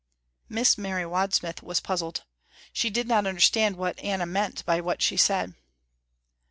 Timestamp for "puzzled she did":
1.79-3.07